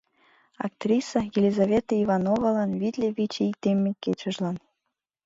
[0.67, 4.55] Актриса Елизавета Ивановалан витле вич ий темме кечыжлан